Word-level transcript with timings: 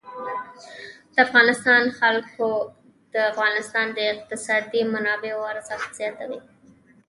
د 1.13 1.15
افغانستان 1.27 1.81
جلکو 1.99 2.49
د 3.13 3.15
افغانستان 3.31 3.85
د 3.97 3.99
اقتصادي 4.13 4.81
منابعو 4.93 5.49
ارزښت 5.53 5.89
زیاتوي. 5.99 6.39